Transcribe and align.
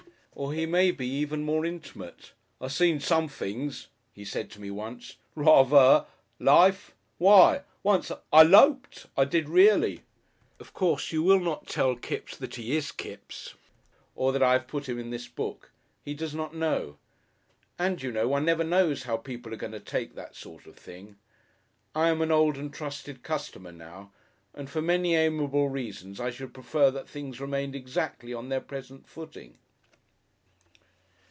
Or 0.33 0.53
he 0.53 0.65
may 0.65 0.89
be 0.89 1.05
even 1.05 1.43
more 1.43 1.65
intimate. 1.67 2.31
"I 2.59 2.67
seen 2.69 2.99
some 2.99 3.27
things," 3.27 3.89
he 4.11 4.25
said 4.25 4.49
to 4.51 4.61
me 4.61 4.71
once. 4.71 5.17
"Raver! 5.35 6.07
Life! 6.39 6.95
Why! 7.19 7.61
once 7.83 8.09
I 8.09 8.17
I 8.33 8.41
'loped! 8.41 9.05
I 9.15 9.23
did 9.25 9.47
reely!" 9.49 10.01
(Of 10.59 10.73
course 10.73 11.11
you 11.11 11.21
will 11.21 11.41
not 11.41 11.67
tell 11.67 11.95
Kipps 11.95 12.35
that 12.37 12.55
he 12.55 12.75
is 12.75 12.91
"Kipps," 12.91 13.53
or 14.15 14.31
that 14.31 14.41
I 14.41 14.53
have 14.53 14.65
put 14.67 14.89
him 14.89 14.97
in 14.97 15.11
this 15.11 15.27
book. 15.27 15.69
He 16.03 16.15
does 16.15 16.33
not 16.33 16.55
know. 16.55 16.97
And 17.77 18.01
you 18.01 18.11
know, 18.11 18.27
one 18.29 18.45
never 18.45 18.63
knows 18.63 19.03
how 19.03 19.17
people 19.17 19.53
are 19.53 19.57
going 19.57 19.73
to 19.73 19.79
take 19.79 20.15
that 20.15 20.35
sort 20.35 20.65
of 20.65 20.75
thing. 20.75 21.17
I 21.93 22.09
am 22.09 22.19
an 22.21 22.31
old 22.31 22.57
and 22.57 22.73
trusted 22.73 23.21
customer 23.21 23.73
now, 23.73 24.11
and 24.55 24.71
for 24.71 24.81
many 24.81 25.13
amiable 25.13 25.69
reasons 25.69 26.19
I 26.19 26.31
should 26.31 26.51
prefer 26.53 26.89
that 26.89 27.07
things 27.07 27.39
remained 27.39 27.75
exactly 27.75 28.33
on 28.33 28.49
their 28.49 28.61
present 28.61 29.07
footing.) 29.07 29.59